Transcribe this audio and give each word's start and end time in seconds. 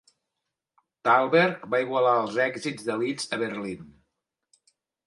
Thalberg 1.09 1.67
va 1.75 1.83
igualar 1.85 2.15
els 2.25 2.41
èxits 2.49 2.89
de 2.89 2.99
Liszt 3.05 3.39
a 3.39 3.41
Berlín. 3.47 3.87